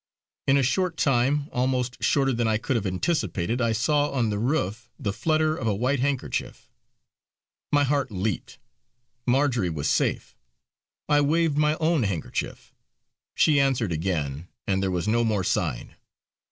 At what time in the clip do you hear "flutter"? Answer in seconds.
5.13-5.55